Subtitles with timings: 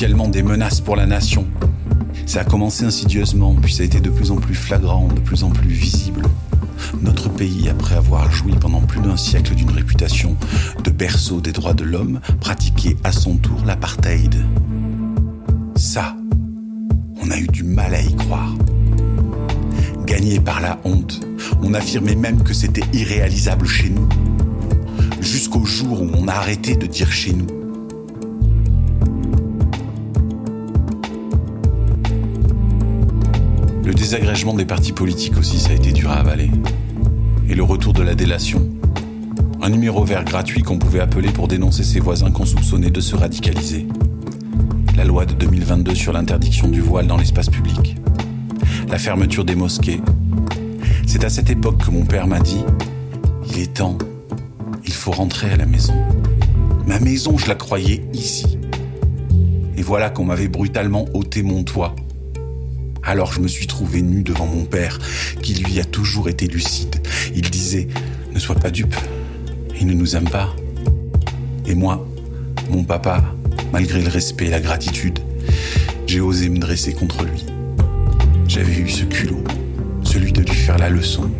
[0.00, 1.44] potentiellement des menaces pour la nation.
[2.24, 5.44] Ça a commencé insidieusement, puis ça a été de plus en plus flagrant, de plus
[5.44, 6.22] en plus visible.
[7.02, 10.36] Notre pays, après avoir joui pendant plus d'un siècle d'une réputation
[10.82, 14.34] de berceau des droits de l'homme, pratiquait à son tour l'apartheid.
[15.76, 16.16] Ça,
[17.22, 18.54] on a eu du mal à y croire.
[20.06, 21.20] Gagné par la honte,
[21.62, 24.08] on affirmait même que c'était irréalisable chez nous.
[25.20, 27.59] Jusqu'au jour où on a arrêté de dire chez nous.
[33.90, 36.48] Le désagrégement des partis politiques aussi, ça a été dur à avaler.
[37.48, 38.64] Et le retour de la délation.
[39.60, 43.16] Un numéro vert gratuit qu'on pouvait appeler pour dénoncer ses voisins qu'on soupçonnait de se
[43.16, 43.88] radicaliser.
[44.96, 47.96] La loi de 2022 sur l'interdiction du voile dans l'espace public.
[48.88, 50.00] La fermeture des mosquées.
[51.04, 52.62] C'est à cette époque que mon père m'a dit
[53.50, 53.98] Il est temps,
[54.86, 55.96] il faut rentrer à la maison.
[56.86, 58.56] Ma maison, je la croyais ici.
[59.76, 61.96] Et voilà qu'on m'avait brutalement ôté mon toit
[63.02, 64.98] alors je me suis trouvé nu devant mon père,
[65.42, 66.96] qui lui a toujours été lucide.
[67.34, 67.88] Il disait
[68.32, 68.96] Ne sois pas dupe,
[69.80, 70.54] il ne nous aime pas.
[71.66, 72.06] Et moi,
[72.70, 73.22] mon papa,
[73.72, 75.18] malgré le respect et la gratitude,
[76.06, 77.44] j'ai osé me dresser contre lui.
[78.46, 79.44] J'avais eu ce culot,
[80.02, 81.30] celui de lui faire la leçon.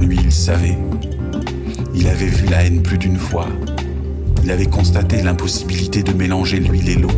[0.00, 0.78] Lui, il savait.
[1.94, 3.48] Il avait vu la haine plus d'une fois.
[4.44, 7.10] Il avait constaté l'impossibilité de mélanger l'huile et l'eau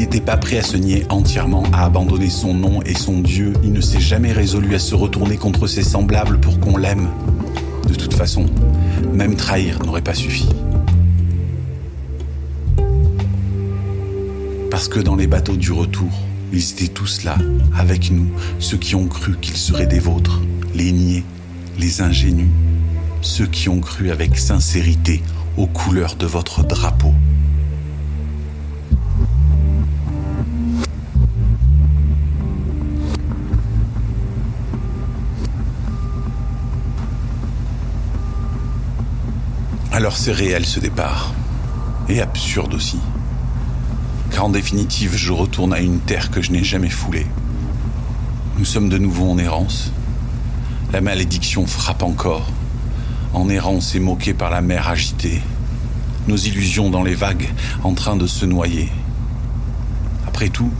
[0.00, 3.52] n'était pas prêt à se nier entièrement, à abandonner son nom et son Dieu.
[3.62, 7.08] Il ne s'est jamais résolu à se retourner contre ses semblables pour qu'on l'aime.
[7.86, 8.46] De toute façon,
[9.12, 10.48] même trahir n'aurait pas suffi.
[14.70, 16.10] Parce que dans les bateaux du retour,
[16.50, 17.36] ils étaient tous là,
[17.76, 20.40] avec nous, ceux qui ont cru qu'ils seraient des vôtres,
[20.74, 21.24] les niais,
[21.78, 22.48] les ingénus,
[23.20, 25.22] ceux qui ont cru avec sincérité
[25.58, 27.12] aux couleurs de votre drapeau.
[40.00, 41.34] Alors c'est réel ce départ.
[42.08, 42.96] Et absurde aussi.
[44.30, 47.26] Car en définitive, je retourne à une terre que je n'ai jamais foulée.
[48.58, 49.92] Nous sommes de nouveau en errance.
[50.94, 52.46] La malédiction frappe encore.
[53.34, 55.42] En errance et moquée par la mer agitée.
[56.28, 57.50] Nos illusions dans les vagues
[57.82, 58.88] en train de se noyer.
[60.26, 60.72] Après tout,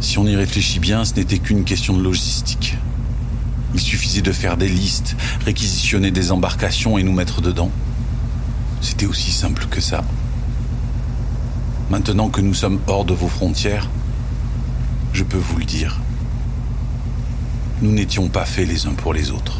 [0.00, 2.76] si on y réfléchit bien, ce n'était qu'une question de logistique.
[3.72, 5.14] Il suffisait de faire des listes,
[5.44, 7.70] réquisitionner des embarcations et nous mettre dedans.
[8.82, 10.02] C'était aussi simple que ça.
[11.88, 13.88] Maintenant que nous sommes hors de vos frontières,
[15.12, 16.00] je peux vous le dire.
[17.80, 19.58] Nous n'étions pas faits les uns pour les autres.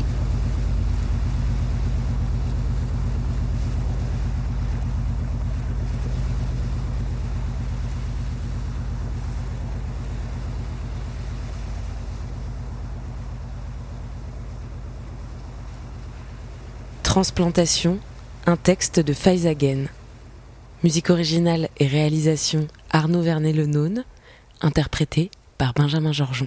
[17.03, 17.99] Transplantation
[18.47, 19.89] un texte de Faizagen.
[20.83, 24.05] Musique originale et réalisation Arnaud Vernet-Lenaune,
[24.61, 26.47] interprété par Benjamin Georgeon.